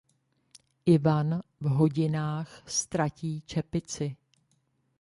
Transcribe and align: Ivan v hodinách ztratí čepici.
Ivan 0.85 1.41
v 1.59 1.65
hodinách 1.67 2.63
ztratí 2.69 3.41
čepici. 3.41 4.15